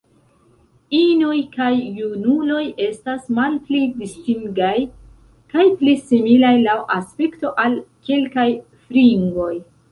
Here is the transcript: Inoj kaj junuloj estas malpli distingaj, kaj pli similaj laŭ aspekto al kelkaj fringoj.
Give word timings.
Inoj 0.99 1.33
kaj 1.55 1.67
junuloj 1.97 2.63
estas 2.85 3.29
malpli 3.41 3.83
distingaj, 4.01 4.73
kaj 5.55 5.69
pli 5.85 5.95
similaj 6.09 6.55
laŭ 6.67 6.79
aspekto 6.99 7.57
al 7.69 7.81
kelkaj 8.11 8.51
fringoj. 8.85 9.51